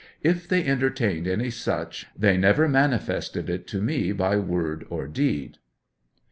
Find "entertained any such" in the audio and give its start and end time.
0.65-2.07